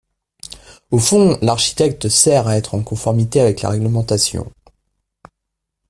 Au 0.89 0.97
fond, 0.97 1.37
l’architecte 1.43 2.09
sert 2.09 2.47
à 2.47 2.57
être 2.57 2.73
en 2.73 2.81
conformité 2.81 3.39
avec 3.39 3.61
la 3.61 3.69
réglementation. 3.69 4.51